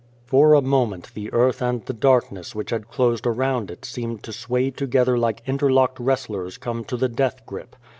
[0.25, 4.33] For a moment the earth and the darkness which had closed around it seemed to
[4.33, 7.75] sway together like interlocked wrestlers come to the death grip.